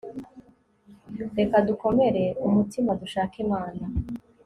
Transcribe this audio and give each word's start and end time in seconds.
reka 1.37 1.57
dukomere 1.67 2.23
umutima, 2.47 2.91
dushake 3.01 3.35
imana 3.45 3.83